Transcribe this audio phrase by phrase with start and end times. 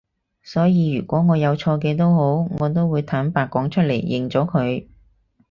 [0.41, 4.87] 所以如果我有錯嘅都好我都會坦白講出嚟，認咗佢